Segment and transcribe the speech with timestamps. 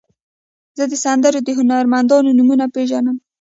[0.77, 3.17] زه د سندرو د هنرمندانو نومونه پیژنم.